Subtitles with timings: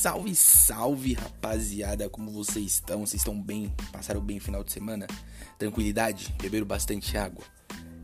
[0.00, 2.08] Salve, salve, rapaziada!
[2.08, 3.00] Como vocês estão?
[3.00, 3.70] Vocês estão bem?
[3.92, 5.06] Passaram bem o final de semana?
[5.58, 6.34] Tranquilidade?
[6.40, 7.44] Beberam bastante água?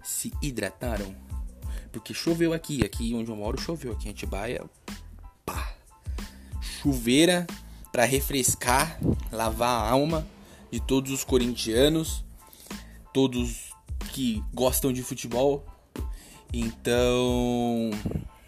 [0.05, 1.17] Se hidrataram?
[1.91, 4.63] Porque choveu aqui, aqui onde eu moro choveu, aqui em Atibaia.
[5.47, 5.75] Pá!
[6.61, 7.47] Chuveira
[7.91, 9.01] para refrescar,
[9.33, 10.27] lavar a alma
[10.71, 12.23] de todos os corintianos,
[13.11, 13.71] todos
[14.13, 15.65] que gostam de futebol.
[16.53, 17.91] Então,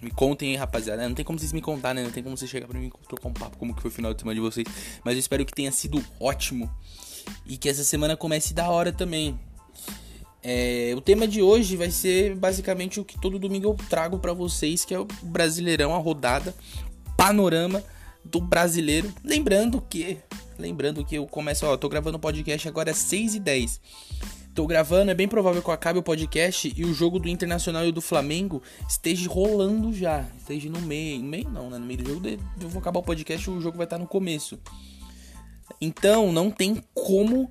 [0.09, 1.07] me contem aí, rapaziada.
[1.07, 2.03] Não tem como vocês me contar, né?
[2.03, 3.95] Não tem como você chegar pra mim e trocar um papo como que foi o
[3.95, 4.67] final de semana de vocês.
[5.05, 6.71] Mas eu espero que tenha sido ótimo.
[7.47, 9.39] E que essa semana comece da hora também.
[10.43, 14.33] É, o tema de hoje vai ser basicamente o que todo domingo eu trago para
[14.33, 16.55] vocês, que é o Brasileirão, a rodada,
[17.17, 17.85] panorama
[18.25, 19.13] do brasileiro.
[19.23, 20.19] Lembrando que,
[20.59, 23.79] lembrando que eu começo, ó, eu tô gravando o podcast agora às 6h10.
[24.59, 27.87] Tô gravando, é bem provável que eu acabe o podcast e o jogo do Internacional
[27.87, 30.27] e do Flamengo esteja rolando já.
[30.37, 31.23] Esteja no meio.
[31.23, 31.79] No meio não, né?
[31.79, 32.27] No meio do jogo.
[32.61, 34.59] Eu vou acabar o podcast o jogo vai estar no começo.
[35.81, 37.49] Então não tem como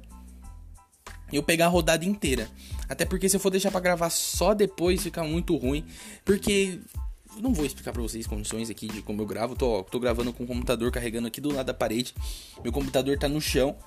[1.32, 2.50] eu pegar a rodada inteira.
[2.90, 5.86] Até porque se eu for deixar para gravar só depois fica muito ruim.
[6.26, 6.82] Porque
[7.40, 9.56] não vou explicar para vocês condições aqui de como eu gravo.
[9.56, 12.14] Tô, tô gravando com o computador carregando aqui do lado da parede.
[12.62, 13.78] Meu computador tá no chão.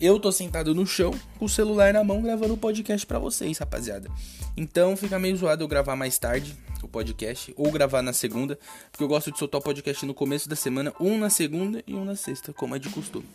[0.00, 3.58] Eu tô sentado no chão, com o celular na mão, gravando o podcast para vocês,
[3.58, 4.08] rapaziada.
[4.56, 8.58] Então fica meio zoado eu gravar mais tarde o podcast, ou gravar na segunda,
[8.90, 11.94] porque eu gosto de soltar o podcast no começo da semana, um na segunda e
[11.94, 13.26] um na sexta, como é de costume.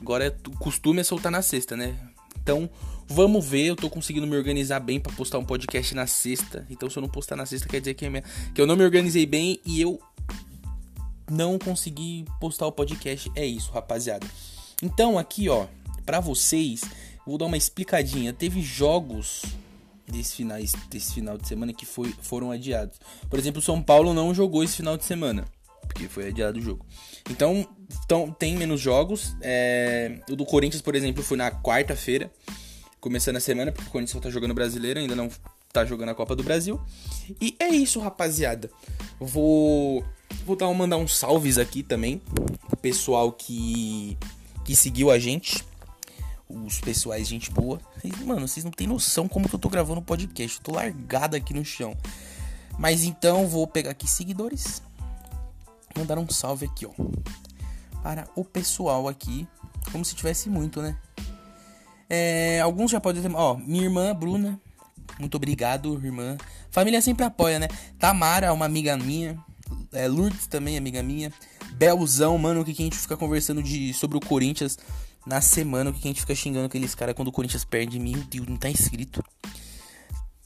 [0.00, 1.94] Agora, é, o costume é soltar na sexta, né?
[2.40, 2.68] Então,
[3.06, 3.66] vamos ver.
[3.66, 6.66] Eu tô conseguindo me organizar bem para postar um podcast na sexta.
[6.70, 8.22] Então, se eu não postar na sexta, quer dizer que, é minha...
[8.54, 10.00] que eu não me organizei bem e eu
[11.30, 13.30] não consegui postar o podcast.
[13.34, 14.26] É isso, rapaziada.
[14.82, 15.66] Então aqui, ó,
[16.06, 16.82] para vocês,
[17.26, 18.32] vou dar uma explicadinha.
[18.32, 19.42] Teve jogos
[20.06, 22.98] desse, finais, desse final de semana que foi, foram adiados.
[23.28, 25.44] Por exemplo, o São Paulo não jogou esse final de semana,
[25.82, 26.86] porque foi adiado o jogo.
[27.30, 27.66] Então,
[28.04, 29.36] então tem menos jogos.
[29.42, 32.30] É, o do Corinthians, por exemplo, foi na quarta-feira,
[33.00, 35.28] começando a semana, porque o Corinthians só tá jogando brasileiro, ainda não
[35.72, 36.80] tá jogando a Copa do Brasil.
[37.40, 38.70] E é isso, rapaziada.
[39.20, 40.04] Vou
[40.44, 42.22] vou dar, mandar uns salves aqui também.
[42.72, 44.16] O pessoal que
[44.68, 45.64] que seguiu a gente.
[46.46, 47.80] Os pessoais, gente boa.
[48.26, 50.58] Mano, vocês não tem noção como que eu tô gravando o podcast.
[50.58, 51.96] Eu tô largado aqui no chão.
[52.78, 54.82] Mas então vou pegar aqui seguidores.
[55.96, 56.90] Mandar um salve aqui, ó.
[58.02, 59.48] Para o pessoal aqui.
[59.90, 60.98] Como se tivesse muito, né?
[62.10, 63.34] É, alguns já podem ter.
[63.34, 64.60] Ó, minha irmã, Bruna.
[65.18, 66.36] Muito obrigado, irmã.
[66.70, 67.68] Família sempre apoia, né?
[67.98, 69.42] Tamara, uma amiga minha.
[69.94, 71.32] É, Lourdes também, amiga minha.
[71.72, 74.78] Belzão, mano, o que, a gente fica conversando de, sobre o Corinthians
[75.26, 77.98] na semana, o que, a gente fica xingando aqueles caras quando o Corinthians perde.
[77.98, 79.22] Meu Deus, não tá escrito.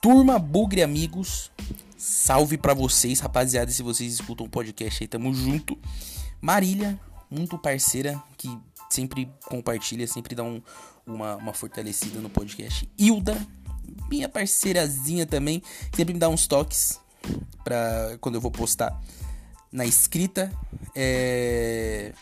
[0.00, 1.50] Turma Bugre Amigos,
[1.97, 3.71] salve para vocês, rapaziada.
[3.71, 5.78] Se vocês escutam o podcast aí, tamo junto.
[6.41, 6.99] Marília,
[7.31, 8.49] muito parceira, que
[8.91, 10.61] sempre compartilha, sempre dá um,
[11.06, 12.88] uma, uma fortalecida no podcast.
[12.99, 13.37] Hilda,
[14.11, 15.62] minha parceirazinha também,
[15.94, 17.00] sempre me dá uns toques
[17.62, 19.00] pra quando eu vou postar
[19.72, 20.53] na escrita.
[20.94, 22.12] É...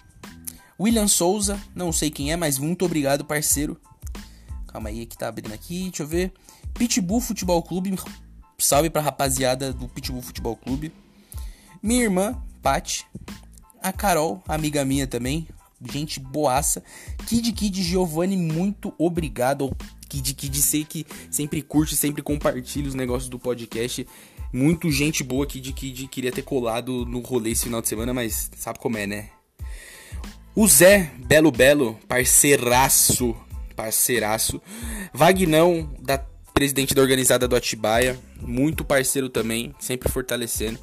[0.79, 3.79] William Souza, não sei quem é, mas muito obrigado, parceiro.
[4.67, 6.33] Calma aí que tá abrindo aqui, deixa eu ver.
[6.73, 7.99] Pitbull Futebol Clube,
[8.59, 10.93] salve pra rapaziada do Pitbull Futebol Clube.
[11.83, 13.07] Minha irmã, Pati.
[13.83, 15.49] A Carol, amiga minha também,
[15.91, 16.83] gente boaça.
[17.27, 19.75] Kid Kid Giovanni, muito obrigado.
[20.09, 24.07] Kid Kid, sei que sempre curte, sempre compartilha os negócios do podcast.
[24.53, 28.13] Muito gente boa aqui de que queria ter colado no rolê esse final de semana,
[28.13, 29.29] mas sabe como é, né?
[30.55, 33.37] O Zé Belo Belo, parceiraço,
[33.77, 34.61] parceiraço.
[35.15, 36.19] Vagnão, da
[36.53, 40.79] presidente da organizada do Atibaia, muito parceiro também, sempre fortalecendo.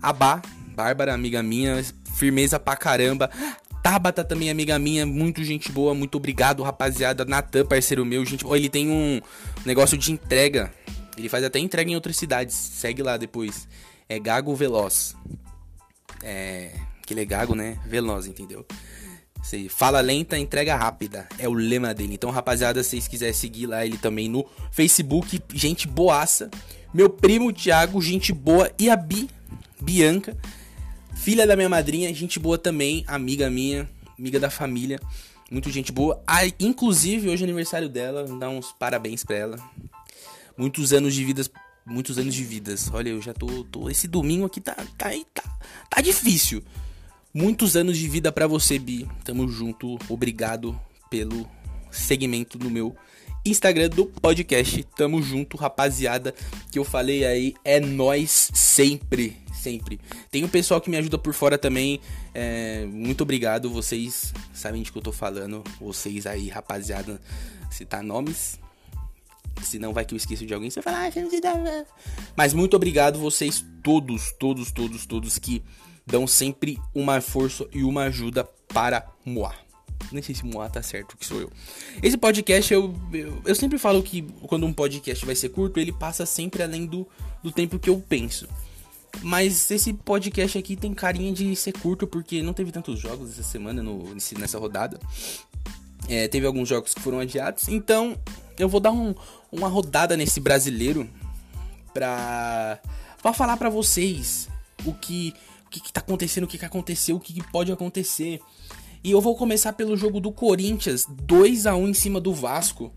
[0.00, 0.40] Abá,
[0.74, 3.30] Bárbara, amiga minha, firmeza pra caramba.
[3.82, 7.24] Tabata também, amiga minha, muito gente boa, muito obrigado, rapaziada.
[7.24, 8.44] Natan, parceiro meu, gente.
[8.44, 9.20] Oh, ele tem um
[9.64, 10.72] negócio de entrega
[11.16, 12.54] ele faz até entrega em outras cidades.
[12.54, 13.66] Segue lá depois.
[14.08, 15.16] É Gago Veloz.
[16.22, 16.72] É.
[17.06, 17.78] Que ele é gago, né?
[17.86, 18.66] Veloz, entendeu?
[19.42, 21.28] Você fala lenta, entrega rápida.
[21.38, 22.14] É o lema dele.
[22.14, 26.50] Então, rapaziada, se vocês quiserem seguir lá ele também no Facebook, gente boaça.
[26.92, 28.70] Meu primo Thiago, gente boa.
[28.76, 29.30] E a Bi,
[29.80, 30.36] Bianca,
[31.14, 33.88] filha da minha madrinha, gente boa também, amiga minha,
[34.18, 35.00] amiga da família.
[35.48, 36.20] Muito gente boa.
[36.26, 38.24] Ah, inclusive, hoje é aniversário dela.
[38.24, 39.58] Dá uns parabéns pra ela
[40.56, 41.50] muitos anos de vidas,
[41.84, 42.90] muitos anos de vidas.
[42.92, 45.58] Olha, eu já tô, tô esse domingo aqui tá tá tá,
[45.90, 46.62] tá difícil.
[47.32, 49.06] Muitos anos de vida para você, Bi.
[49.22, 49.98] Tamo junto.
[50.08, 50.78] Obrigado
[51.10, 51.46] pelo
[51.90, 52.96] segmento no meu
[53.44, 54.82] Instagram do podcast.
[54.96, 56.34] Tamo junto, rapaziada.
[56.70, 59.36] Que eu falei aí, é nós sempre.
[59.54, 60.00] Sempre.
[60.30, 62.00] Tem o pessoal que me ajuda por fora também.
[62.32, 63.68] É, muito obrigado.
[63.68, 65.62] Vocês sabem de que eu tô falando.
[65.78, 67.20] Vocês aí, rapaziada,
[67.70, 68.58] citar nomes.
[69.62, 70.70] Senão vai que eu esqueço de alguém.
[70.70, 71.54] Você fala, ah, você não se dá.
[72.36, 75.62] Mas muito obrigado, vocês todos, todos, todos, todos que
[76.06, 79.54] dão sempre uma força e uma ajuda para Moá.
[80.12, 81.50] Nem sei se Moá tá certo, que sou eu.
[82.02, 85.92] Esse podcast, eu, eu, eu, sempre falo que quando um podcast vai ser curto, ele
[85.92, 87.08] passa sempre além do,
[87.42, 88.46] do tempo que eu penso.
[89.22, 93.42] Mas esse podcast aqui tem carinha de ser curto porque não teve tantos jogos essa
[93.42, 95.00] semana no, nessa rodada.
[96.08, 97.68] É, teve alguns jogos que foram adiados.
[97.68, 98.16] Então
[98.58, 99.14] eu vou dar um,
[99.50, 101.08] uma rodada nesse brasileiro
[101.92, 102.78] pra,
[103.22, 104.48] pra falar pra vocês
[104.84, 105.34] o que,
[105.66, 108.40] o que, que tá acontecendo, o que, que aconteceu, o que, que pode acontecer.
[109.02, 112.92] E eu vou começar pelo jogo do Corinthians, 2 a 1 em cima do Vasco.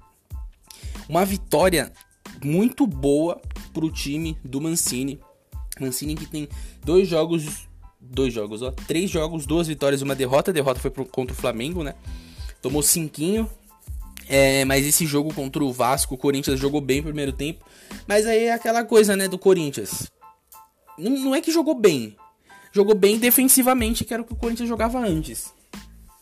[1.07, 1.91] Uma vitória
[2.44, 3.41] muito boa
[3.73, 5.19] pro time do Mancini.
[5.79, 6.47] Mancini que tem
[6.83, 7.67] dois jogos,
[8.00, 10.51] dois jogos, ó, três jogos, duas vitórias uma derrota.
[10.51, 11.95] A derrota foi pro, contra o Flamengo, né?
[12.61, 13.50] Tomou cinquinho.
[14.27, 17.65] É, mas esse jogo contra o Vasco, o Corinthians jogou bem no primeiro tempo.
[18.07, 20.11] Mas aí é aquela coisa, né, do Corinthians.
[20.97, 22.15] Não, não é que jogou bem.
[22.71, 25.51] Jogou bem defensivamente, que era o que o Corinthians jogava antes.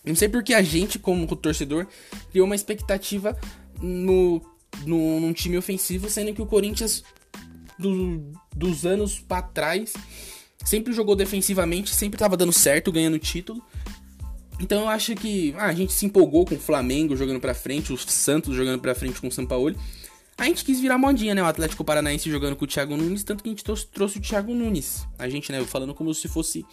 [0.05, 1.85] Não sei porque a gente, como torcedor,
[2.31, 3.37] criou uma expectativa
[3.81, 4.41] no,
[4.85, 7.03] no, num time ofensivo, sendo que o Corinthians
[7.77, 9.93] do, dos anos para trás
[10.63, 13.61] sempre jogou defensivamente, sempre tava dando certo, ganhando título.
[14.59, 17.93] Então eu acho que ah, a gente se empolgou com o Flamengo jogando pra frente,
[17.93, 19.75] o Santos jogando pra frente com o São Paulo.
[20.37, 21.41] A gente quis virar modinha, né?
[21.41, 24.53] O Atlético Paranaense jogando com o Thiago Nunes, tanto que a gente trouxe, o Thiago
[24.53, 25.07] Nunes.
[25.17, 25.63] A gente, né?
[25.63, 26.63] Falando como se fosse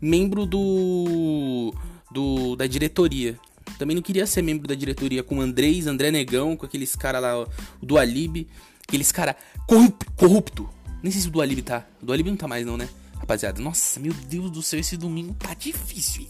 [0.00, 1.72] membro do,
[2.10, 3.38] do da diretoria.
[3.78, 7.22] Também não queria ser membro da diretoria com o Andrés, André Negão, com aqueles caras
[7.22, 7.46] lá,
[7.80, 8.48] do Alib,
[8.88, 9.36] aqueles caras
[9.68, 10.68] corrupto, corrupto.
[11.00, 11.86] Nem sei se o do Alib tá.
[12.02, 12.88] O do Alib não tá mais, não, né?
[13.18, 16.26] Rapaziada, nossa, meu Deus do céu, esse domingo tá difícil.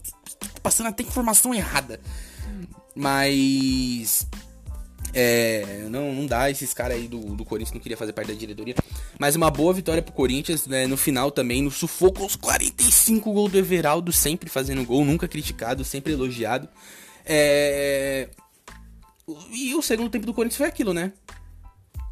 [0.62, 2.00] Passando até informação errada.
[2.94, 4.26] Mas.
[5.14, 8.34] É, não, não dá, esses caras aí do, do Corinthians não queria fazer parte da
[8.34, 8.74] diretoria.
[9.18, 13.52] Mas uma boa vitória pro Corinthians, né, no final também, no sufoco aos 45 gols
[13.52, 16.68] do Everaldo, sempre fazendo gol, nunca criticado, sempre elogiado.
[17.24, 18.28] É...
[19.52, 21.12] E o segundo tempo do Corinthians foi aquilo, né?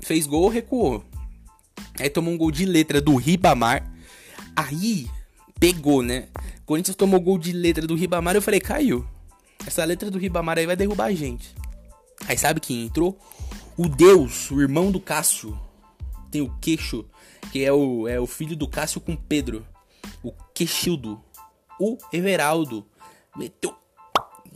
[0.03, 1.05] Fez gol, recuou.
[1.99, 3.91] Aí tomou um gol de letra do Ribamar.
[4.55, 5.09] Aí
[5.61, 6.29] pegou, né?
[6.65, 8.35] Corinthians tomou gol de letra do Ribamar.
[8.35, 9.07] Eu falei, caiu.
[9.67, 11.55] Essa letra do Ribamar aí vai derrubar a gente.
[12.27, 13.19] Aí sabe quem entrou?
[13.77, 15.59] O Deus, o irmão do Cássio.
[16.31, 17.05] Tem o queixo,
[17.53, 19.67] que é o, é o filho do Cássio com Pedro.
[20.23, 21.21] O Queixildo.
[21.79, 22.87] O Everaldo.
[23.37, 23.75] Meteu.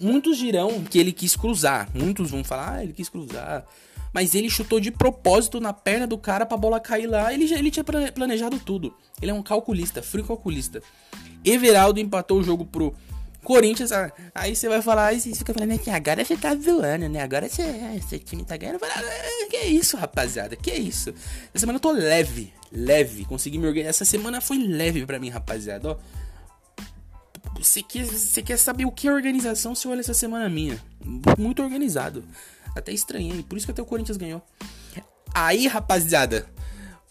[0.00, 1.88] Muitos dirão que ele quis cruzar.
[1.94, 3.66] Muitos vão falar, ah, ele quis cruzar.
[4.14, 7.34] Mas ele chutou de propósito na perna do cara pra bola cair lá.
[7.34, 8.96] Ele, ele tinha planejado tudo.
[9.20, 10.80] Ele é um calculista, frio calculista.
[11.44, 12.94] Everaldo empatou o jogo pro
[13.42, 17.10] Corinthians, ah, aí você vai falar, aí você fica falando que agora você tá zoando,
[17.10, 17.20] né?
[17.20, 17.62] Agora você,
[17.94, 18.78] esse time tá ganhando.
[18.82, 20.56] Ah, que isso, rapaziada?
[20.56, 21.10] Que isso?
[21.10, 23.26] Essa semana eu tô leve, leve.
[23.26, 23.90] Consegui me organizar.
[23.90, 25.90] Essa semana foi leve pra mim, rapaziada.
[25.90, 25.96] Ó,
[27.58, 29.74] você quer, você quer saber o que é organização?
[29.74, 30.80] Você olha essa semana minha.
[31.38, 32.24] Muito organizado.
[32.74, 33.42] Até estranhei.
[33.42, 34.42] Por isso que até o Corinthians ganhou.
[35.34, 36.46] Aí, rapaziada.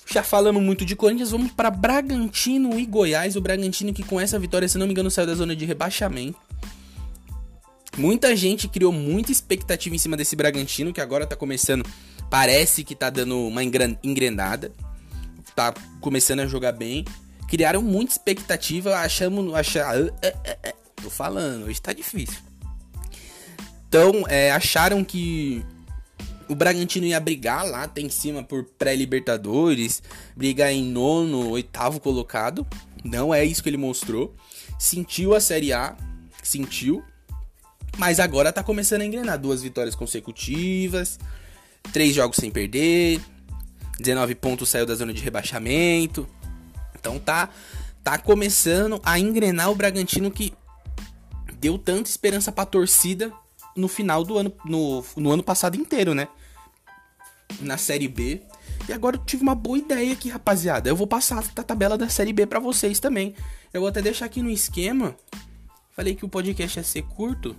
[0.06, 3.36] Já falamos muito de Corinthians, vamos para Bragantino e Goiás.
[3.36, 6.38] O Bragantino que com essa vitória, se não me engano, saiu da zona de rebaixamento.
[7.98, 11.86] Muita gente criou muita expectativa em cima desse Bragantino, que agora tá começando.
[12.30, 14.72] Parece que tá dando uma engrenada.
[15.56, 17.06] Tá começando a jogar bem.
[17.48, 19.54] Criaram muita expectativa, achamos.
[19.54, 22.40] Achar, ah, ah, ah, tô falando, hoje tá difícil.
[23.94, 25.64] Então, é, acharam que
[26.50, 30.02] o Bragantino ia brigar lá até em cima por pré-Libertadores,
[30.36, 32.66] brigar em nono, oitavo colocado.
[33.04, 34.36] Não é isso que ele mostrou.
[34.80, 35.96] Sentiu a Série A,
[36.42, 37.04] sentiu.
[37.96, 39.38] Mas agora tá começando a engrenar.
[39.38, 41.20] Duas vitórias consecutivas,
[41.92, 43.22] três jogos sem perder,
[44.00, 46.28] 19 pontos saiu da zona de rebaixamento.
[47.00, 47.48] Então tá,
[48.04, 50.52] tá começando a engrenar o Bragantino que
[51.60, 53.32] deu tanta esperança pra torcida
[53.76, 56.28] no final do ano, no, no ano passado inteiro, né?
[57.62, 58.42] na Série B.
[58.88, 60.90] E agora eu tive uma boa ideia aqui, rapaziada.
[60.90, 63.36] Eu vou passar a tabela da Série B para vocês também.
[63.74, 65.16] Eu vou até deixar aqui no esquema.
[65.92, 67.56] Falei que o podcast ia ser curto.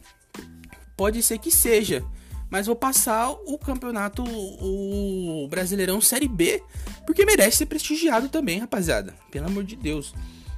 [0.96, 2.04] Pode ser que seja.
[2.50, 6.62] Mas vou passar o campeonato, o Brasileirão Série B.
[7.06, 9.14] Porque merece ser prestigiado também, rapaziada.
[9.30, 10.14] Pelo amor de Deus.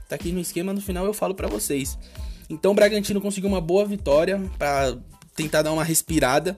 [0.08, 1.98] Tá aqui no esquema, no final eu falo para vocês.
[2.48, 4.96] Então o Bragantino conseguiu uma boa vitória para
[5.37, 6.57] tentar dar uma respirada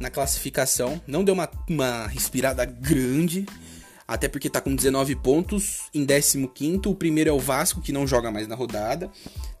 [0.00, 1.00] na classificação.
[1.06, 3.46] Não deu uma, uma respirada grande.
[4.06, 6.80] Até porque tá com 19 pontos em 15.
[6.86, 9.10] O primeiro é o Vasco, que não joga mais na rodada.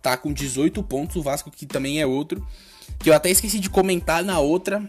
[0.02, 1.16] Tá com 18 pontos.
[1.16, 2.44] O Vasco, que também é outro.
[2.98, 4.82] Que eu até esqueci de comentar na outra.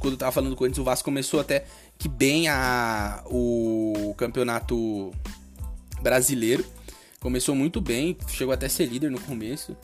[0.00, 1.64] Quando eu tava falando do Corinthians, o Vasco começou até
[1.98, 5.10] que bem a, o campeonato
[6.02, 6.64] brasileiro.
[7.20, 9.76] Começou muito bem, chegou até a ser líder no começo.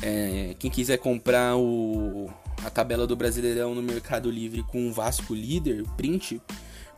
[0.00, 2.30] É, quem quiser comprar o,
[2.64, 6.40] a tabela do Brasileirão no Mercado Livre com o Vasco líder, print,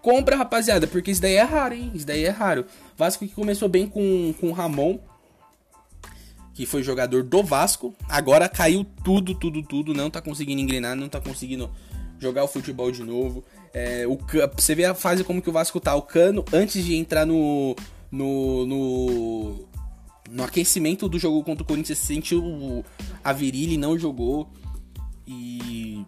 [0.02, 1.90] compra, rapaziada, porque isso daí é raro, hein?
[1.94, 2.66] Isso daí é raro.
[2.96, 4.98] Vasco que começou bem com, o Ramon,
[6.52, 11.08] que foi jogador do Vasco, agora caiu tudo, tudo, tudo, não tá conseguindo engrenar, não
[11.08, 11.70] tá conseguindo
[12.18, 13.44] jogar o futebol de novo.
[13.72, 14.18] É, o,
[14.56, 15.94] você vê a fase como que o Vasco tá.
[15.94, 17.74] O Cano, antes de entrar no,
[18.10, 19.68] no, no,
[20.30, 22.84] no aquecimento do jogo contra o Corinthians, sentiu
[23.22, 24.48] a virilha e não jogou.
[25.26, 26.04] E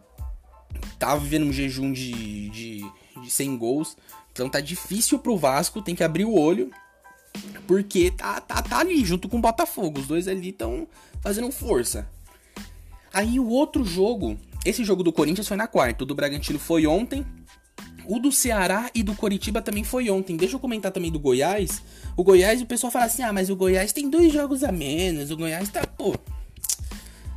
[0.99, 2.91] tava vivendo um jejum de, de,
[3.23, 3.97] de 100 gols.
[4.33, 6.71] Então tá difícil pro Vasco, tem que abrir o olho.
[7.67, 10.01] Porque tá, tá, tá ali, junto com o Botafogo.
[10.01, 10.87] Os dois ali estão
[11.21, 12.09] fazendo força.
[13.13, 16.87] Aí o outro jogo, esse jogo do Corinthians foi na quarta, o do Bragantino foi
[16.87, 17.25] ontem.
[18.09, 20.37] O do Ceará e do Coritiba também foi ontem.
[20.37, 21.83] Deixa eu comentar também do Goiás.
[22.17, 25.31] O Goiás, o pessoal fala assim: ah, mas o Goiás tem dois jogos a menos.
[25.31, 26.15] O Goiás tá, pô.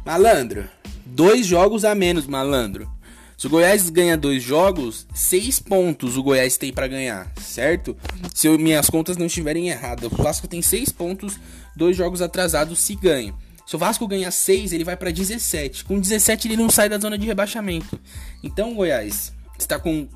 [0.05, 0.69] Malandro.
[1.11, 2.89] Dois jogos a menos, malandro.
[3.37, 7.95] Se o Goiás ganha dois jogos, seis pontos o Goiás tem para ganhar, certo?
[8.33, 11.39] Se eu, minhas contas não estiverem erradas, o Vasco tem seis pontos,
[11.75, 13.33] dois jogos atrasados se ganha.
[13.65, 15.85] Se o Vasco ganhar 6, ele vai para 17.
[15.85, 17.99] Com 17 ele não sai da zona de rebaixamento.
[18.43, 20.07] Então, Goiás, está com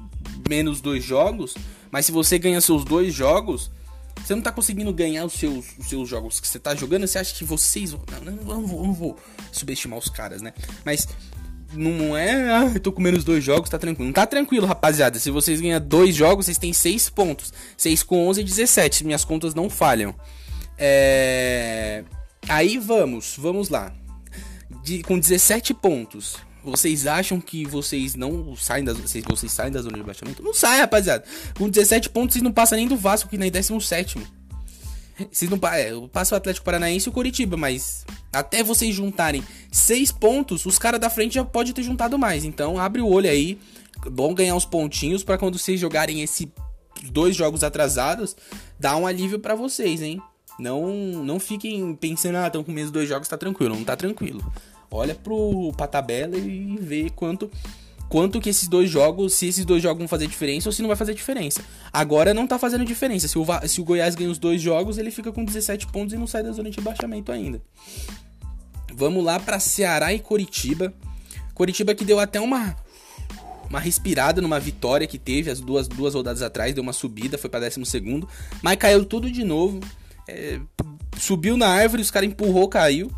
[0.49, 1.53] menos dois jogos,
[1.91, 3.69] mas se você ganha seus dois jogos,
[4.21, 7.19] você não tá conseguindo ganhar os seus, os seus jogos que você tá jogando, você
[7.19, 8.01] acha que vocês vão.
[8.23, 9.17] Não, não, não, vou, não vou
[9.51, 10.53] subestimar os caras, né?
[10.85, 11.07] Mas
[11.73, 12.51] não é.
[12.51, 14.05] Ah, eu tô com menos dois jogos, tá tranquilo.
[14.07, 15.19] Não tá tranquilo, rapaziada.
[15.19, 17.53] Se vocês ganham dois jogos, vocês têm seis pontos.
[17.77, 19.05] 6 com 11 e 17.
[19.05, 20.15] Minhas contas não falham.
[20.77, 22.03] É.
[22.47, 23.93] Aí vamos, vamos lá.
[24.83, 26.37] De, com 17 pontos.
[26.63, 30.41] Vocês acham que vocês não saem da, vocês, vocês saem da zona de rebaixamento?
[30.41, 31.25] Não sai, rapaziada.
[31.57, 34.17] Com 17 pontos, vocês não passam nem do Vasco, que nem 17.
[35.29, 40.11] Vocês não é, passam o Atlético Paranaense e o Coritiba, mas até vocês juntarem 6
[40.13, 42.45] pontos, os caras da frente já pode ter juntado mais.
[42.45, 43.59] Então abre o olho aí.
[44.09, 46.47] Bom ganhar uns pontinhos para quando vocês jogarem esses
[47.11, 48.35] dois jogos atrasados,
[48.79, 50.21] dar um alívio para vocês, hein?
[50.57, 50.93] Não,
[51.23, 53.75] não fiquem pensando, ah, estão com menos dois jogos, tá tranquilo.
[53.75, 54.43] Não tá tranquilo
[54.93, 57.49] olha pro, pra tabela e vê quanto
[58.09, 60.87] quanto que esses dois jogos, se esses dois jogos vão fazer diferença ou se não
[60.87, 61.63] vai fazer diferença.
[61.91, 63.27] Agora não tá fazendo diferença.
[63.27, 66.17] Se o, se o Goiás ganha os dois jogos, ele fica com 17 pontos e
[66.17, 67.59] não sai da zona de baixamento ainda.
[68.93, 70.93] Vamos lá para Ceará e Coritiba.
[71.55, 72.75] Coritiba que deu até uma
[73.67, 77.49] uma respirada numa vitória que teve as duas, duas rodadas atrás, deu uma subida, foi
[77.49, 78.29] para 12 segundo,
[78.61, 79.79] mas caiu tudo de novo.
[80.27, 80.59] É,
[81.17, 83.11] subiu na árvore, os caras empurrou, caiu.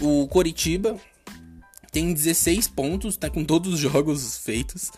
[0.00, 0.96] O Coritiba
[1.90, 4.90] tem 16 pontos, tá com todos os jogos feitos.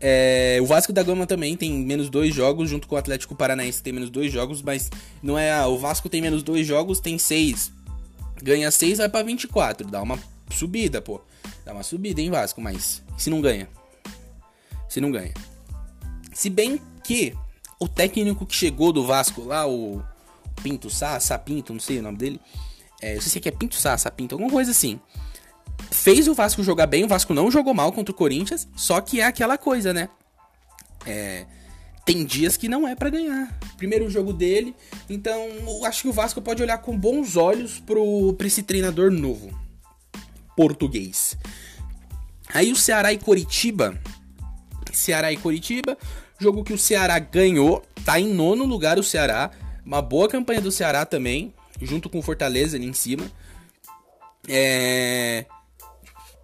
[0.00, 3.82] É, o Vasco da Gama também tem menos dois jogos, junto com o Atlético Paranaense
[3.82, 4.90] tem menos dois jogos, mas
[5.22, 5.52] não é.
[5.52, 7.72] Ah, o Vasco tem menos dois jogos, tem seis.
[8.42, 9.86] Ganha seis, vai pra 24.
[9.88, 10.18] Dá uma
[10.50, 11.20] subida, pô.
[11.64, 13.68] Dá uma subida, hein, Vasco, mas se não ganha.
[14.88, 15.34] Se não ganha.
[16.32, 17.34] Se bem que
[17.78, 20.02] o técnico que chegou do Vasco lá, o
[20.62, 22.40] Pinto Sá, Sapinto, não sei o nome dele
[23.00, 24.98] é, não sei se aqui é Pinto Sassa, Pinto, alguma coisa assim.
[25.90, 29.20] Fez o Vasco jogar bem, o Vasco não jogou mal contra o Corinthians, só que
[29.20, 30.08] é aquela coisa, né?
[31.06, 31.46] É,
[32.04, 33.56] tem dias que não é para ganhar.
[33.76, 34.74] Primeiro jogo dele,
[35.08, 35.48] então
[35.84, 39.56] acho que o Vasco pode olhar com bons olhos pro, pra esse treinador novo.
[40.56, 41.36] Português.
[42.52, 43.98] Aí o Ceará e Coritiba.
[44.92, 45.96] Ceará e Coritiba,
[46.40, 49.52] jogo que o Ceará ganhou, tá em nono lugar o Ceará.
[49.86, 53.30] Uma boa campanha do Ceará também junto com o Fortaleza ali em cima.
[54.48, 55.44] É...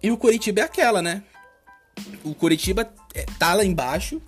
[0.01, 1.23] E o Coritiba é aquela, né?
[2.23, 4.21] O Coritiba é, tá lá embaixo.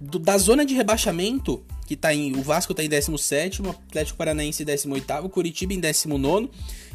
[0.00, 2.34] Do, da zona de rebaixamento, que tá em.
[2.34, 6.48] O Vasco tá em 17, o Atlético Paranaense em 18, o Coritiba em 19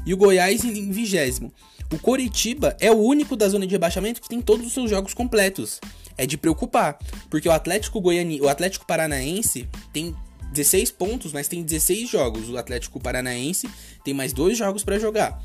[0.06, 1.52] e o Goiás em 20.
[1.94, 5.14] O Coritiba é o único da zona de rebaixamento que tem todos os seus jogos
[5.14, 5.80] completos.
[6.18, 6.98] É de preocupar,
[7.30, 10.16] porque o Atlético Goiani, o Atlético Paranaense tem
[10.52, 12.50] 16 pontos, mas tem 16 jogos.
[12.50, 13.70] O Atlético Paranaense
[14.04, 15.44] tem mais dois jogos para jogar.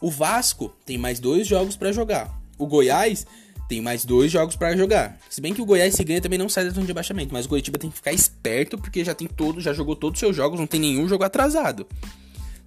[0.00, 2.40] O Vasco tem mais dois jogos para jogar.
[2.56, 3.26] O Goiás
[3.68, 5.18] tem mais dois jogos para jogar.
[5.28, 7.44] Se bem que o Goiás se ganha também não sai da zona de abaixamento, mas
[7.44, 10.34] o Curitiba tem que ficar esperto porque já tem todo, já jogou todos os seus
[10.34, 11.86] jogos, não tem nenhum jogo atrasado.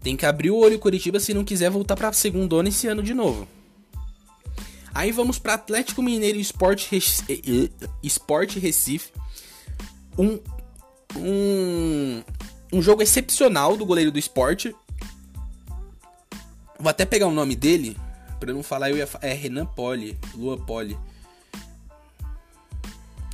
[0.04, 3.02] Tem que abrir o olho o Curitiba se não quiser voltar para segunda esse ano
[3.02, 3.48] de novo.
[4.94, 6.90] Aí vamos para Atlético Mineiro Esporte
[8.60, 9.12] Recife.
[10.18, 10.38] Um
[11.18, 12.24] um,
[12.72, 14.75] um jogo excepcional do goleiro do esporte.
[16.80, 17.96] Vou até pegar o nome dele,
[18.39, 20.98] pra não falar, eu ia É Renan Poli, Lua Poli.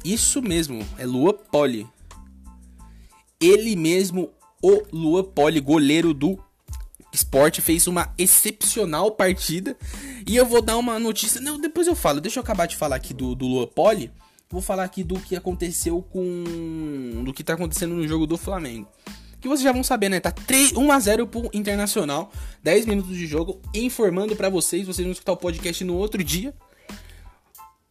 [0.04, 1.88] Isso mesmo, é Lua Poli.
[3.40, 4.32] Ele mesmo,
[4.62, 6.40] o Lua Poli, goleiro do
[7.14, 9.78] esporte, fez uma excepcional partida.
[10.26, 11.40] E eu vou dar uma notícia.
[11.42, 12.20] Não, depois eu falo.
[12.20, 14.12] Deixa eu acabar de falar aqui do, do Lua Poli.
[14.50, 17.24] Vou falar aqui do que aconteceu com.
[17.24, 18.88] Do que tá acontecendo no jogo do Flamengo
[19.40, 20.20] que vocês já vão saber, né?
[20.20, 22.32] Tá 3, 1 a 0 pro Internacional,
[22.64, 26.54] 10 minutos de jogo, informando para vocês, vocês vão escutar o podcast no outro dia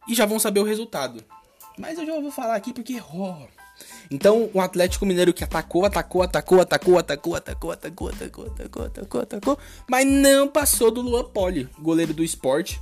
[0.07, 1.23] e já vão saber o resultado.
[1.77, 3.47] Mas eu já vou falar aqui porque oh.
[4.09, 9.21] Então, o Atlético Mineiro que atacou, atacou, atacou, atacou, atacou, atacou, atacou, atacou, atacou, atacou,
[9.21, 12.81] atacou, mas não passou do Luan Poli, goleiro do esporte.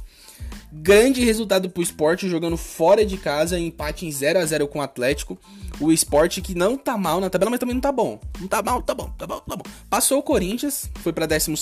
[0.72, 4.82] Grande resultado pro esporte, jogando fora de casa, empate em 0 a 0 com o
[4.82, 5.38] Atlético.
[5.80, 8.20] O esporte que não tá mal na tabela, mas também não tá bom.
[8.40, 9.64] Não tá mal, tá bom, tá bom, tá bom.
[9.90, 11.56] Passou o Corinthians, foi pra 12,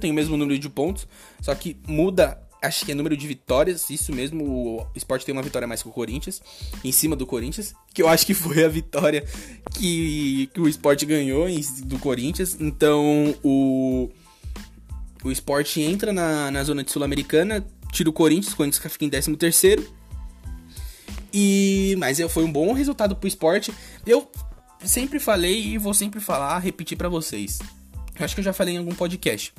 [0.00, 1.06] tem o mesmo número de pontos,
[1.40, 5.42] só que muda acho que é número de vitórias, isso mesmo, o Sport tem uma
[5.42, 6.42] vitória mais que o Corinthians,
[6.84, 9.24] em cima do Corinthians, que eu acho que foi a vitória
[9.74, 12.56] que, que o Sport ganhou em, do Corinthians.
[12.60, 14.10] Então o,
[15.24, 19.10] o Sport entra na, na zona de Sul-Americana, tira o Corinthians, o Corinthians fica em
[19.10, 20.00] 13 terceiro.
[21.32, 23.72] E mas foi um bom resultado pro esporte.
[24.06, 24.30] Eu
[24.84, 27.58] sempre falei e vou sempre falar, repetir para vocês.
[28.18, 29.52] Eu acho que eu já falei em algum podcast.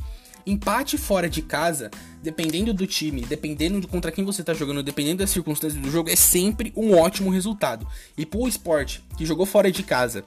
[0.46, 5.18] Empate fora de casa, dependendo do time, dependendo de contra quem você tá jogando, dependendo
[5.18, 7.88] das circunstâncias do jogo, é sempre um ótimo resultado.
[8.18, 10.26] E pro esporte, que jogou fora de casa,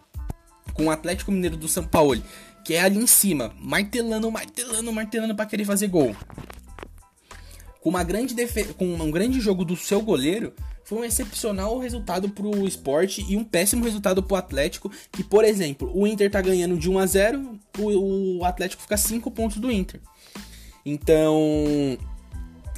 [0.72, 2.22] com o Atlético Mineiro do São Paulo,
[2.64, 6.16] que é ali em cima, martelando, martelando, martelando para querer fazer gol.
[7.84, 8.34] Com uma grande
[8.78, 13.44] com um grande jogo do seu goleiro, foi um excepcional resultado pro esporte e um
[13.44, 17.60] péssimo resultado pro Atlético, que, por exemplo, o Inter tá ganhando de 1 a 0
[17.78, 20.00] o, o Atlético fica 5 pontos do Inter.
[20.82, 21.98] Então,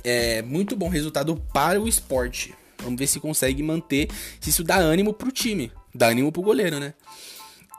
[0.03, 2.53] é muito bom resultado para o esporte.
[2.83, 4.09] Vamos ver se consegue manter,
[4.41, 6.95] se isso dá ânimo pro time, dá ânimo pro goleiro, né?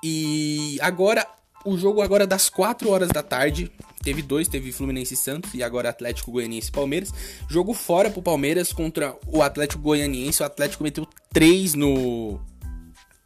[0.02, 1.28] E agora,
[1.66, 3.70] o jogo agora das 4 horas da tarde,
[4.04, 7.14] teve dois, teve Fluminense e Santos e agora Atlético Goianiense e Palmeiras.
[7.50, 10.42] Jogo fora pro Palmeiras contra o Atlético Goianiense.
[10.42, 12.40] O Atlético meteu três no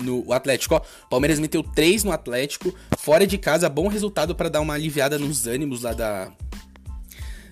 [0.01, 0.81] no Atlético, ó.
[1.09, 5.47] Palmeiras meteu 3 no Atlético, fora de casa, bom resultado para dar uma aliviada nos
[5.47, 6.31] ânimos lá da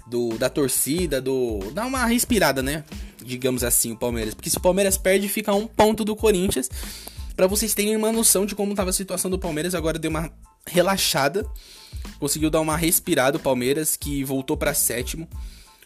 [0.07, 2.83] do da torcida, do dar uma respirada, né?
[3.23, 6.69] Digamos assim, o Palmeiras, porque se o Palmeiras perde, fica um ponto do Corinthians.
[7.35, 10.31] Para vocês terem uma noção de como tava a situação do Palmeiras, agora deu uma
[10.65, 11.45] relaxada.
[12.19, 15.27] Conseguiu dar uma respirada o Palmeiras, que voltou para sétimo.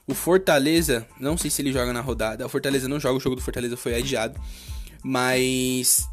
[0.06, 2.46] O Fortaleza, não sei se ele joga na rodada.
[2.46, 4.40] O Fortaleza não joga, o jogo do Fortaleza foi adiado.
[5.02, 6.08] Mas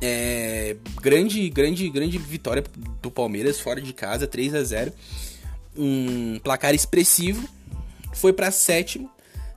[0.00, 2.64] é, grande, grande, grande vitória
[3.02, 4.92] do Palmeiras fora de casa, 3 a 0.
[5.76, 7.46] Um placar expressivo.
[8.14, 9.10] Foi para sétimo.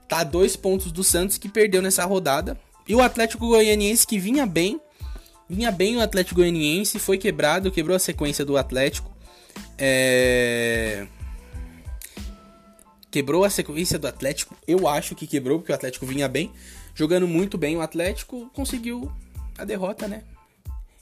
[0.08, 2.58] Tá a dois pontos do Santos que perdeu nessa rodada.
[2.86, 4.80] E o Atlético Goianiense que vinha bem,
[5.50, 9.10] vinha bem o Atlético Goianiense, foi quebrado, quebrou a sequência do Atlético.
[9.76, 11.08] É...
[13.10, 14.56] Quebrou a sequência do Atlético.
[14.64, 16.52] Eu acho que quebrou, porque o Atlético vinha bem.
[16.94, 19.10] Jogando muito bem, o Atlético conseguiu
[19.58, 20.22] a derrota, né?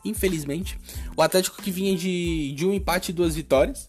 [0.02, 0.78] Infelizmente.
[1.14, 3.86] O Atlético que vinha de, de um empate e duas vitórias.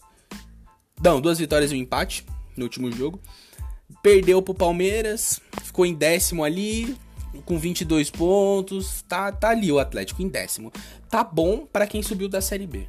[1.02, 3.18] Não, duas vitórias e um empate no último jogo.
[4.02, 6.94] Perdeu pro Palmeiras, ficou em décimo ali,
[7.44, 9.02] com 22 pontos.
[9.08, 10.72] Tá, tá ali o Atlético em décimo.
[11.08, 12.86] Tá bom para quem subiu da Série B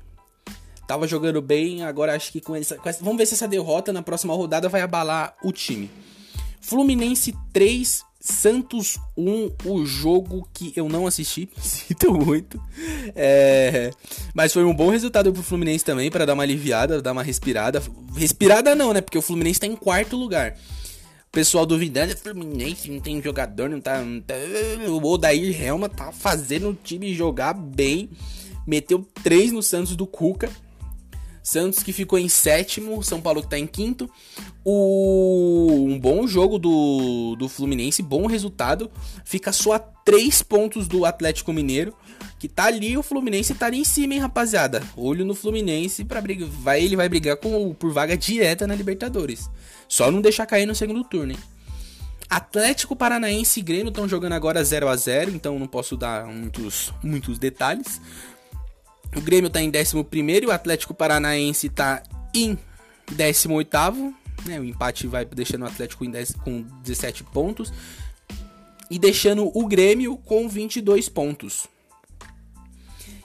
[0.92, 3.94] tava jogando bem, agora acho que com essa, com essa, Vamos ver se essa derrota
[3.94, 5.90] na próxima rodada vai abalar o time.
[6.60, 12.62] Fluminense 3, Santos 1, o jogo que eu não assisti, sinto muito.
[13.16, 13.92] É,
[14.34, 17.82] mas foi um bom resultado pro Fluminense também, para dar uma aliviada, dar uma respirada.
[18.16, 19.00] Respirada não, né?
[19.00, 20.58] Porque o Fluminense tá em quarto lugar.
[21.32, 24.02] Pessoal duvidando, Fluminense não tem jogador, não tá.
[24.02, 24.34] Não tá...
[24.90, 28.10] O Odair Helma tá fazendo o time jogar bem.
[28.68, 30.52] Meteu 3 no Santos do Cuca.
[31.44, 34.10] Santos que ficou em sétimo, São Paulo que tá em quinto.
[34.64, 38.92] O, um bom jogo do, do Fluminense, bom resultado.
[39.26, 41.96] Fica só a três pontos do Atlético Mineiro,
[42.40, 44.84] que tá ali, o Fluminense tá ali em cima, hein, rapaziada.
[44.96, 49.50] Olho no Fluminense para brigar, vai ele vai brigar com por vaga direta na Libertadores.
[49.88, 51.40] Só não deixar cair no segundo turno, hein.
[52.32, 56.94] Atlético Paranaense e Grêmio estão jogando agora 0 a 0 então não posso dar muitos,
[57.04, 58.00] muitos detalhes.
[59.16, 59.98] O Grêmio tá em 11
[60.42, 62.02] e o Atlético Paranaense tá
[62.34, 62.58] em
[63.12, 64.16] 18.
[64.46, 64.60] Né?
[64.60, 67.74] O empate vai deixando o Atlético em 10, com 17 pontos.
[68.90, 71.68] E deixando o Grêmio com 22 pontos.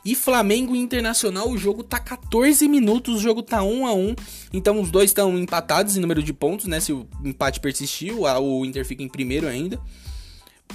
[0.05, 4.15] E Flamengo e Internacional, o jogo tá 14 minutos, o jogo tá 1 a 1
[4.53, 6.79] Então os dois estão empatados em número de pontos, né?
[6.79, 9.81] Se o empate persistiu, o Inter fica em primeiro ainda.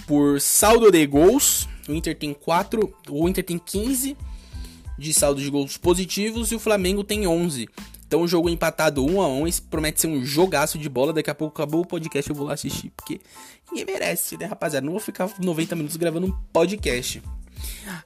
[0.06, 4.18] Por saldo de gols, o Inter tem 4, o Inter tem 15
[4.98, 7.68] de saldo de gols positivos e o Flamengo tem 11.
[8.08, 11.14] Então o jogo empatado 1 a 1 esse promete ser um jogaço de bola.
[11.14, 13.22] Daqui a pouco acabou o podcast, eu vou lá assistir, porque
[13.70, 14.86] ninguém merece, né, rapaziada?
[14.86, 17.22] Não vou ficar 90 minutos gravando um podcast.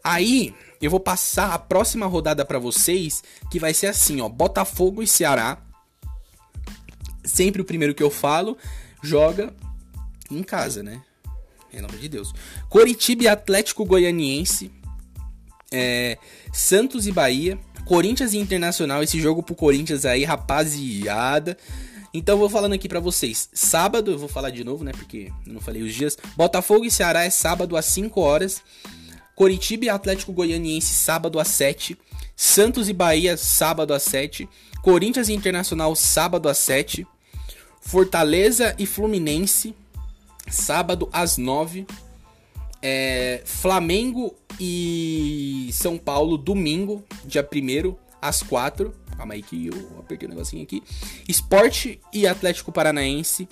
[0.03, 5.01] Aí, eu vou passar a próxima rodada para vocês, que vai ser assim, ó, Botafogo
[5.01, 5.57] e Ceará.
[7.23, 8.55] Sempre o primeiro que eu falo
[9.01, 9.53] joga
[10.29, 11.01] em casa, né?
[11.73, 12.31] Em nome de Deus.
[12.69, 14.71] Coritiba e Atlético Goianiense.
[15.77, 16.17] É,
[16.53, 17.59] Santos e Bahia.
[17.85, 19.03] Corinthians e Internacional.
[19.03, 21.57] Esse jogo pro Corinthians aí, rapaziada.
[22.13, 23.49] Então vou falando aqui para vocês.
[23.53, 24.93] Sábado, eu vou falar de novo, né?
[24.93, 26.17] Porque eu não falei os dias.
[26.37, 28.61] Botafogo e Ceará é sábado às 5 horas.
[29.35, 31.97] Coritiba e Atlético Goianiense, sábado às 7.
[32.35, 34.47] Santos e Bahia, sábado às 7.
[34.81, 37.05] Corinthians e Internacional, sábado às 7.
[37.81, 39.75] Fortaleza e Fluminense,
[40.49, 41.85] sábado às 9.
[42.87, 48.93] É, Flamengo e São Paulo, domingo, dia 1 às 4.
[49.17, 50.83] Calma aí que eu apertei um negocinho aqui.
[51.27, 53.49] Esporte e Atlético Paranaense,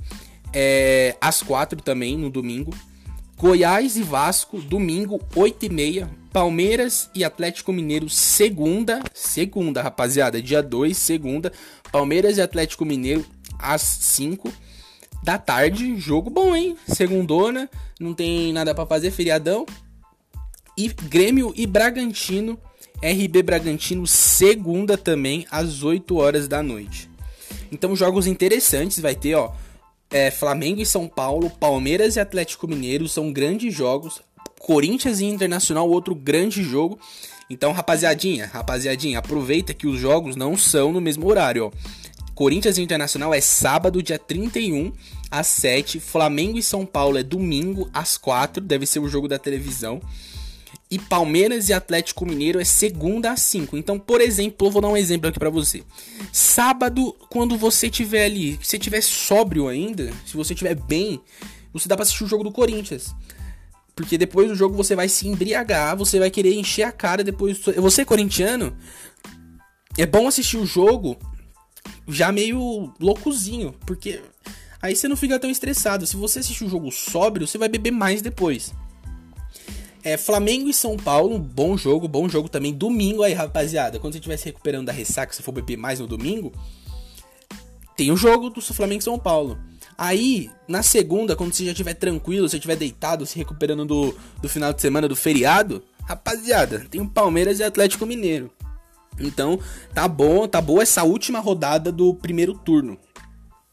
[0.54, 2.76] é, às 4 também, no domingo.
[3.36, 6.10] Goiás e Vasco, domingo, 8 e meia.
[6.32, 9.02] Palmeiras e Atlético Mineiro, segunda.
[9.16, 10.40] Segunda, rapaziada.
[10.44, 11.52] Dia 2, segunda.
[11.92, 13.26] Palmeiras e Atlético Mineiro,
[13.58, 14.54] às 5
[15.24, 15.98] da tarde.
[15.98, 16.78] Jogo bom, hein?
[16.88, 17.70] Segundona.
[18.00, 19.66] Não tem nada para fazer, feriadão.
[20.78, 22.60] E Grêmio e Bragantino.
[23.02, 27.10] RB Bragantino, segunda também, às 8 horas da noite.
[27.72, 29.00] Então, jogos interessantes.
[29.00, 29.52] Vai ter, ó
[30.14, 34.22] é, Flamengo e São Paulo, Palmeiras e Atlético Mineiro são grandes jogos.
[34.60, 36.98] Corinthians e Internacional, outro grande jogo.
[37.50, 41.72] Então, rapaziadinha, rapaziadinha, aproveita que os jogos não são no mesmo horário, ó.
[42.36, 44.92] Corinthians Internacional é sábado, dia 31,
[45.30, 46.00] às 7.
[46.00, 48.64] Flamengo e São Paulo é domingo, às 4.
[48.64, 50.02] Deve ser o jogo da televisão.
[50.90, 53.78] E Palmeiras e Atlético Mineiro é segunda às 5.
[53.78, 55.84] Então, por exemplo, eu vou dar um exemplo aqui para você.
[56.32, 61.22] Sábado, quando você tiver ali, se tiver sóbrio ainda, se você tiver bem,
[61.72, 63.14] você dá para assistir o jogo do Corinthians.
[63.96, 67.60] Porque depois do jogo você vai se embriagar, você vai querer encher a cara depois.
[67.78, 68.76] Você corintiano,
[69.98, 71.18] é bom assistir o jogo
[72.08, 74.22] já meio loucozinho, porque
[74.82, 76.06] aí você não fica tão estressado.
[76.06, 78.74] Se você assistir o jogo sóbrio, você vai beber mais depois.
[80.04, 82.74] É, Flamengo e São Paulo, bom jogo, bom jogo também.
[82.74, 84.00] Domingo aí, rapaziada.
[84.00, 86.52] Quando você estiver se recuperando da ressaca, se for beber mais no domingo,
[87.96, 89.58] tem o jogo do Flamengo e São Paulo.
[89.98, 94.50] Aí, na segunda, quando você já estiver tranquilo, você estiver deitado, se recuperando do, do
[94.50, 98.52] final de semana do feriado, rapaziada, tem o Palmeiras e Atlético Mineiro.
[99.20, 99.60] Então,
[99.94, 102.98] tá bom, tá boa essa última rodada do primeiro turno.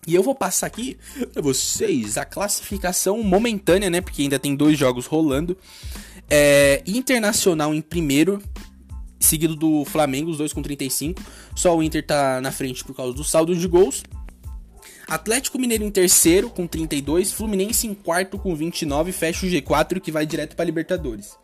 [0.06, 0.96] E eu vou passar aqui
[1.32, 4.00] pra vocês a classificação momentânea, né?
[4.00, 5.56] Porque ainda tem dois jogos rolando.
[6.28, 8.40] É, Internacional em primeiro,
[9.18, 11.22] seguido do Flamengo, os dois com 35.
[11.54, 14.02] Só o Inter tá na frente por causa do saldo de gols.
[15.06, 20.12] Atlético Mineiro em terceiro com 32, Fluminense em quarto com 29, fecha o G4 que
[20.12, 21.36] vai direto para Libertadores.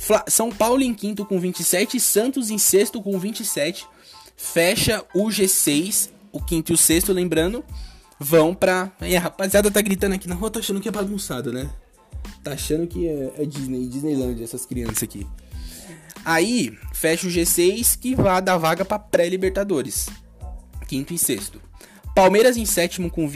[0.00, 3.86] Fla São Paulo em quinto com 27, Santos em sexto com 27,
[4.34, 7.62] fecha o G6, o quinto e o sexto, lembrando,
[8.18, 8.90] vão pra.
[9.02, 11.68] E a rapaziada tá gritando aqui na rua, tá achando que é bagunçado, né?
[12.42, 15.26] Tá achando que é, é Disney, Disneyland, essas crianças aqui.
[16.24, 20.08] Aí, fecha o G6 que vai dar vaga para pré-Libertadores.
[20.88, 21.60] Quinto e sexto.
[22.14, 23.28] Palmeiras em sétimo com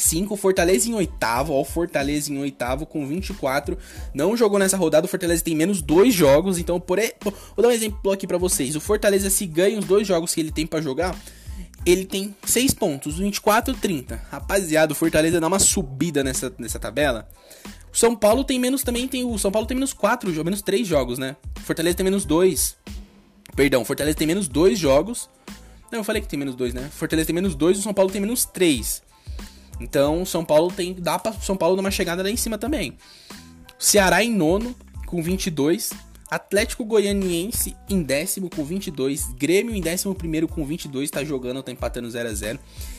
[0.00, 0.36] 25.
[0.36, 1.52] Fortaleza em oitavo.
[1.52, 3.76] Ó, Fortaleza em oitavo com 24.
[4.14, 5.06] Não jogou nessa rodada.
[5.06, 6.58] O Fortaleza tem menos dois jogos.
[6.58, 8.74] Então, por vou dar um exemplo aqui para vocês.
[8.74, 11.14] O Fortaleza, se ganha os dois jogos que ele tem para jogar,
[11.84, 14.20] ele tem 6 pontos, 24 30.
[14.30, 17.28] Rapaziada, o Fortaleza dá uma subida nessa, nessa tabela.
[17.92, 20.86] O São Paulo tem menos também, tem o São Paulo tem menos 4, menos 3
[20.86, 21.36] jogos, né?
[21.58, 22.76] O Fortaleza tem menos 2.
[23.56, 25.28] Perdão, o Fortaleza tem menos 2 jogos.
[25.90, 26.88] Não, eu falei que tem menos 2, né?
[26.88, 29.02] O Fortaleza tem menos 2 e o São Paulo tem menos 3.
[29.80, 32.96] Então, São Paulo tem dá para São Paulo dar uma chegada lá em cima também.
[33.78, 34.74] Ceará em nono
[35.06, 35.90] com 22.
[36.30, 41.72] Atlético Goianiense em décimo com 22, Grêmio em décimo primeiro com 22, tá jogando, tá
[41.72, 42.58] empatando 0 a 0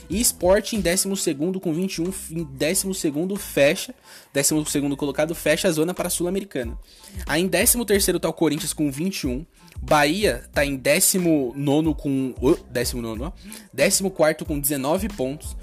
[0.09, 3.95] e Sport em décimo segundo com 21, em décimo segundo fecha,
[4.33, 6.77] décimo segundo colocado fecha a zona para a Sul-Americana.
[7.25, 9.45] Aí em décimo terceiro tá o Corinthians com 21,
[9.81, 12.35] Bahia tá em décimo nono com,
[12.69, 13.31] décimo nono, ó,
[13.73, 15.55] décimo quarto com 19 pontos,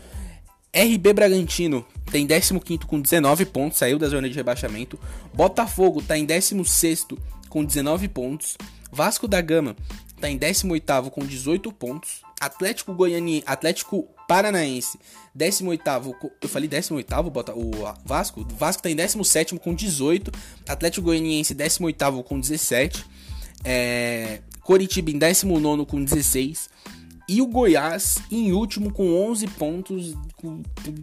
[0.78, 4.98] RB Bragantino tem 15 com 19 pontos, saiu da zona de rebaixamento.
[5.34, 7.06] Botafogo está em 16
[7.48, 8.56] com 19 pontos.
[8.92, 9.74] Vasco da Gama
[10.20, 12.22] tá em 18 com 18 pontos.
[12.40, 14.98] Atlético Goiani, Atlético Paranaense,
[15.34, 15.82] 18
[16.40, 17.72] eu falei 18 bota o
[18.04, 18.46] Vasco.
[18.56, 20.30] Vasco tá em 17 com 18.
[20.68, 23.04] Atlético Goianiense 18 com 17.
[23.64, 26.70] É, Coritiba em 19 com 16.
[27.28, 30.14] E o Goiás em último com 11 pontos.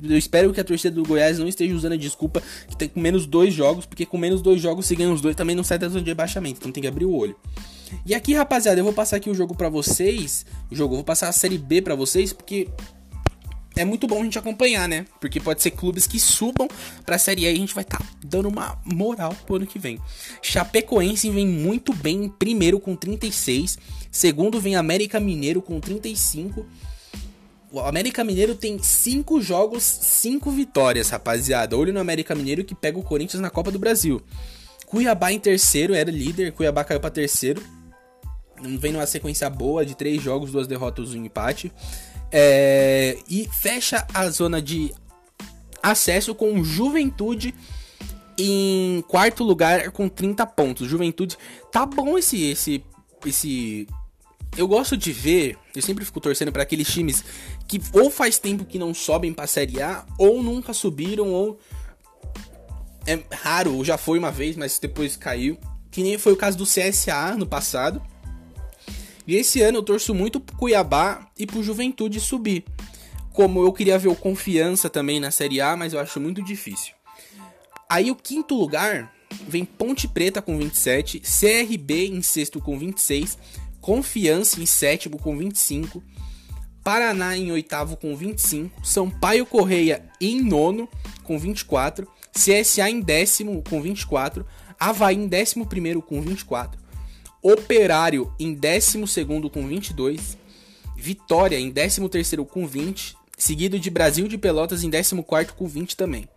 [0.04, 3.00] Eu espero que a torcida do Goiás não esteja usando a desculpa que tem com
[3.00, 5.78] menos dois jogos, porque com menos dois jogos, se ganha os dois, também não sai
[5.78, 6.60] da zona de rebaixamento.
[6.60, 7.36] Então tem que abrir o olho.
[8.06, 10.46] E aqui, rapaziada, eu vou passar aqui o jogo para vocês.
[10.72, 12.68] O jogo, eu vou passar a série B para vocês, porque
[13.76, 15.06] é muito bom a gente acompanhar, né?
[15.20, 16.68] Porque pode ser clubes que subam
[17.06, 19.78] pra Série A e a gente vai estar tá dando uma moral pro ano que
[19.78, 20.00] vem.
[20.42, 23.78] Chapecoense vem muito bem em primeiro com 36.
[24.12, 26.66] Segundo vem América Mineiro com 35.
[27.72, 31.76] O América Mineiro tem 5 jogos, 5 vitórias, rapaziada.
[31.76, 34.22] Olho no América Mineiro que pega o Corinthians na Copa do Brasil.
[34.86, 36.54] Cuiabá em terceiro, era líder.
[36.54, 37.62] Cuiabá caiu pra terceiro.
[38.80, 41.70] Vem numa sequência boa de 3 jogos, 2 derrotas e um empate.
[42.38, 44.94] É, e fecha a zona de
[45.82, 47.56] acesso com Juventude
[48.38, 50.86] em quarto lugar com 30 pontos.
[50.86, 51.38] Juventude,
[51.72, 52.84] tá bom esse esse
[53.26, 53.88] esse
[54.58, 57.24] eu gosto de ver, eu sempre fico torcendo para aqueles times
[57.70, 61.58] que ou faz tempo que não sobem para Série A ou nunca subiram ou
[63.08, 65.58] é raro, já foi uma vez, mas depois caiu.
[65.92, 68.02] Que nem foi o caso do CSA no passado.
[69.28, 72.64] E esse ano eu torço muito pro Cuiabá e pro Juventude subir.
[73.34, 76.94] Como eu queria ver o Confiança também na Série A, mas eu acho muito difícil.
[77.90, 79.12] Aí o quinto lugar
[79.48, 83.38] vem Ponte Preta com 27, CRB em sexto com 26,
[83.82, 86.02] Confiança em sétimo com 25,
[86.84, 90.88] Paraná em oitavo com 25, Sampaio Correia em nono
[91.24, 94.46] com 24, CSA em décimo com 24,
[94.80, 96.80] Havaí em décimo primeiro com 24,
[97.48, 100.36] Operário em 12 com 22.
[100.98, 102.02] Vitória em 13
[102.52, 103.16] com 20.
[103.38, 106.28] Seguido de Brasil de Pelotas em 14 com 20 também.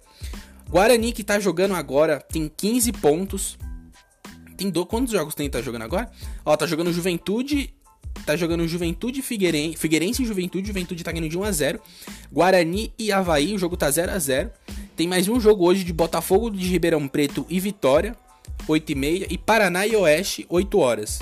[0.68, 3.56] Guarani, que tá jogando agora, tem 15 pontos.
[4.54, 4.84] Tem do...
[4.84, 6.12] Quantos jogos tem tá jogando agora?
[6.44, 7.72] Ó, tá jogando Juventude.
[8.26, 10.66] Tá jogando Juventude Figueirense, Figueirense e Juventude.
[10.66, 11.80] Juventude tá ganhando de 1 a 0
[12.30, 14.50] Guarani e Havaí, o jogo tá 0 a 0
[14.94, 18.14] Tem mais um jogo hoje de Botafogo de Ribeirão Preto e Vitória.
[18.68, 21.18] 8 e meia, e Paraná e Oeste, 8 horas.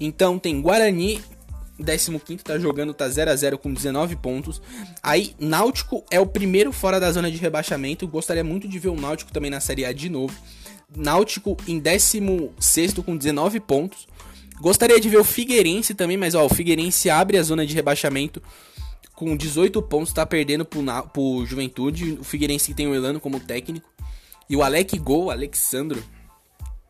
[0.00, 1.22] Então tem Guarani,
[1.78, 4.60] 15 tá jogando, tá 0 a 0 com 19 pontos.
[5.02, 8.06] Aí Náutico é o primeiro fora da zona de rebaixamento.
[8.06, 10.34] Gostaria muito de ver o Náutico também na Série A de novo.
[10.94, 14.06] Náutico em 16 com 19 pontos.
[14.60, 18.40] Gostaria de ver o Figueirense também, mas ó, o Figueirense abre a zona de rebaixamento
[19.14, 22.12] com 18 pontos, tá perdendo pro, pro Juventude.
[22.20, 23.91] O Figueirense tem o Elano como técnico.
[24.52, 26.04] E o Alec Gol, Alexandro,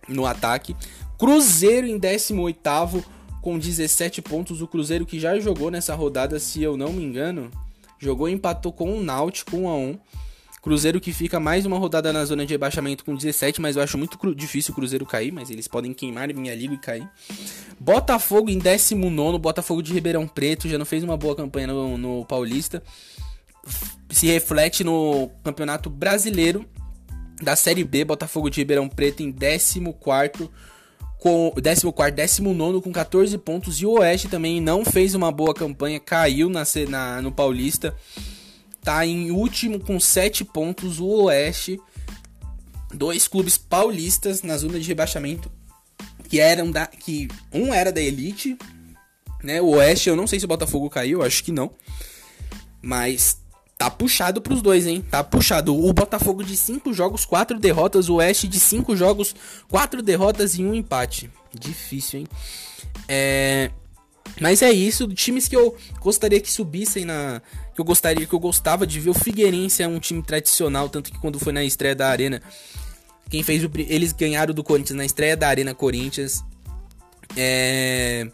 [0.09, 0.75] no ataque.
[1.17, 3.05] Cruzeiro em 18
[3.41, 4.61] com 17 pontos.
[4.61, 7.53] O Cruzeiro que já jogou nessa rodada, se eu não me engano,
[8.01, 9.99] jogou e empatou com o Náutico 1 a 1.
[10.61, 13.97] Cruzeiro que fica mais uma rodada na zona de rebaixamento com 17, mas eu acho
[13.97, 17.09] muito difícil o Cruzeiro cair, mas eles podem queimar minha liga e cair.
[17.79, 22.25] Botafogo em 19, Botafogo de Ribeirão Preto, já não fez uma boa campanha no, no
[22.25, 22.83] Paulista.
[24.11, 26.69] Se reflete no Campeonato Brasileiro
[27.43, 29.81] da Série B, Botafogo de Ribeirão Preto em 14
[31.19, 36.01] com 14, 19 com 14 pontos e o Oeste também não fez uma boa campanha,
[36.01, 37.95] caiu na, na, no Paulista.
[38.83, 41.81] Tá em último com 7 pontos o Oeste.
[42.93, 45.51] Dois clubes paulistas na zona de rebaixamento
[46.33, 48.57] que eram da que um era da elite,
[49.45, 49.61] né?
[49.61, 51.71] O Oeste, eu não sei se o Botafogo caiu, acho que não.
[52.81, 53.42] Mas
[53.83, 55.05] Tá puxado pros dois, hein?
[55.11, 55.77] Tá puxado.
[55.77, 58.09] O Botafogo de 5 jogos, 4 derrotas.
[58.09, 59.35] O Oeste de 5 jogos,
[59.69, 61.29] 4 derrotas e um empate.
[61.53, 62.27] Difícil, hein?
[63.09, 63.73] É...
[64.41, 65.09] Mas é isso.
[65.09, 67.43] Times que eu gostaria que subissem na.
[67.75, 69.11] Que eu gostaria, que eu gostava de ver.
[69.11, 72.41] O Figueirense é um time tradicional, tanto que quando foi na estreia da Arena.
[73.29, 73.71] Quem fez o.
[73.89, 76.45] Eles ganharam do Corinthians na estreia da Arena Corinthians.
[77.37, 78.29] É.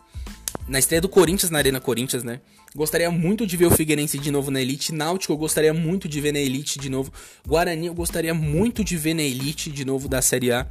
[0.69, 2.43] Na estreia do Corinthians na Arena Corinthians, né?
[2.75, 4.93] Gostaria muito de ver o Figueirense de novo na Elite.
[4.93, 7.13] Náutico eu gostaria muito de ver na Elite de novo.
[7.47, 10.67] Guarani eu gostaria muito de ver na Elite de novo da Série A.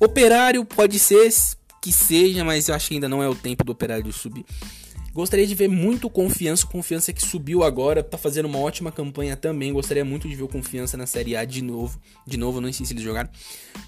[0.00, 1.32] Operário pode ser
[1.80, 4.44] que seja, mas eu acho que ainda não é o tempo do Operário subir.
[5.12, 9.72] Gostaria de ver muito Confiança, Confiança que subiu agora, tá fazendo uma ótima campanha também.
[9.72, 12.00] Gostaria muito de ver o Confiança na Série A de novo.
[12.26, 13.28] De novo, não sei se eles jogaram.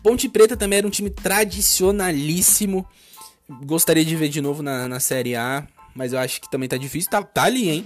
[0.03, 2.87] Ponte Preta também era um time tradicionalíssimo.
[3.65, 6.77] Gostaria de ver de novo na, na Série A mas eu acho que também tá
[6.77, 7.11] difícil.
[7.11, 7.85] Tá, tá ali, hein?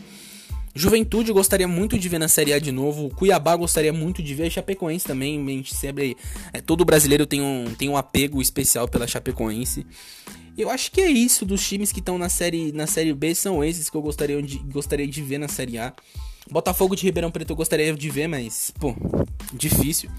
[0.74, 3.08] Juventude gostaria muito de ver na Série A de novo.
[3.10, 4.50] Cuiabá gostaria muito de ver.
[4.50, 5.40] Chapecoense também.
[5.40, 6.16] A gente sempre.
[6.52, 9.86] É, todo brasileiro tem um, tem um apego especial pela Chapecoense.
[10.58, 13.34] Eu acho que é isso dos times que estão na série, na série B.
[13.34, 15.92] São esses que eu gostaria de, gostaria de ver na Série A.
[16.50, 18.94] Botafogo de Ribeirão Preto eu gostaria de ver, mas, pô,
[19.52, 20.10] difícil.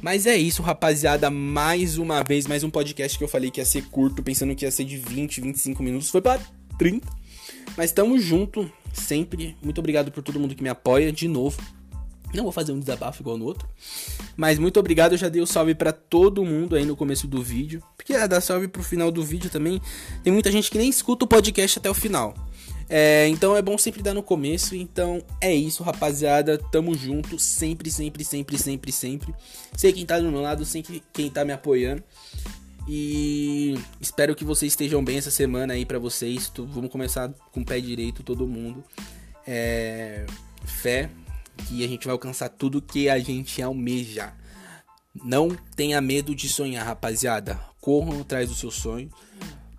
[0.00, 1.30] Mas é isso, rapaziada.
[1.30, 4.64] Mais uma vez, mais um podcast que eu falei que ia ser curto, pensando que
[4.64, 6.08] ia ser de 20, 25 minutos.
[6.10, 6.40] Foi para
[6.78, 7.06] 30.
[7.76, 9.56] Mas tamo junto sempre.
[9.62, 11.60] Muito obrigado por todo mundo que me apoia de novo.
[12.34, 13.66] Não vou fazer um desabafo igual no outro.
[14.36, 17.26] Mas muito obrigado, eu já dei o um salve para todo mundo aí no começo
[17.26, 17.82] do vídeo.
[17.96, 19.80] Porque é, dar salve pro final do vídeo também.
[20.22, 22.34] Tem muita gente que nem escuta o podcast até o final.
[22.90, 24.76] É, então é bom sempre dar no começo.
[24.76, 26.58] Então é isso, rapaziada.
[26.58, 27.38] Tamo junto.
[27.38, 29.34] Sempre, sempre, sempre, sempre, sempre.
[29.74, 32.02] Sei quem tá do meu lado, sei quem tá me apoiando.
[32.88, 36.50] E espero que vocês estejam bem essa semana aí para vocês.
[36.56, 38.82] Vamos começar com o pé direito, todo mundo.
[39.46, 40.24] É...
[40.64, 41.10] Fé
[41.66, 44.32] que a gente vai alcançar tudo que a gente almeja.
[45.22, 47.60] Não tenha medo de sonhar, rapaziada.
[47.78, 49.10] Corram atrás do seu sonho.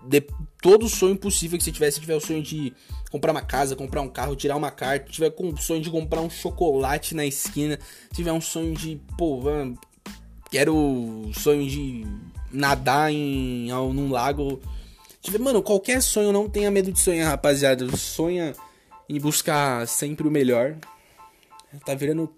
[0.03, 0.21] De
[0.61, 2.73] todo sonho possível que você tiver, se tiver o sonho de
[3.09, 5.89] comprar uma casa, comprar um carro, tirar uma carta, se tiver com o sonho de
[5.89, 9.41] comprar um chocolate na esquina, se tiver um sonho de, pô,
[10.51, 12.05] quero sonho de
[12.51, 14.59] nadar em num lago.
[15.39, 17.95] Mano, qualquer sonho, não tenha medo de sonhar, rapaziada.
[17.95, 18.55] Sonha
[19.07, 20.75] em buscar sempre o melhor.
[21.85, 22.31] Tá virando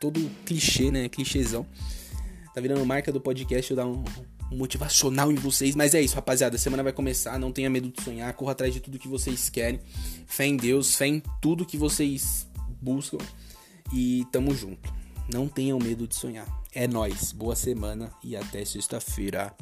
[0.00, 1.08] todo clichê, né?
[1.08, 1.66] Clichêzão.
[2.54, 4.04] Tá virando marca do podcast eu dar um,
[4.50, 5.76] um motivacional em vocês.
[5.76, 6.56] Mas é isso, rapaziada.
[6.56, 7.38] A semana vai começar.
[7.38, 8.32] Não tenha medo de sonhar.
[8.34, 9.80] Corra atrás de tudo que vocês querem.
[10.26, 12.46] Fé em Deus, fé em tudo que vocês
[12.80, 13.18] buscam.
[13.92, 14.92] E tamo junto.
[15.32, 16.46] Não tenham medo de sonhar.
[16.76, 17.30] É nós.
[17.30, 19.54] Boa semana e até sexta-feira.